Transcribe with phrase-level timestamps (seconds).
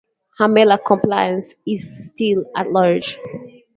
[0.39, 3.19] Her male accomplice is still at large.